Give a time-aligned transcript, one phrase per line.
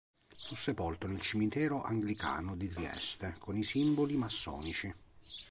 [0.35, 4.91] Fu sepolto nel cimitero anglicano di Trieste con i simboli massonici.